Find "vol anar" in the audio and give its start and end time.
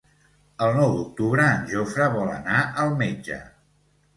2.17-2.65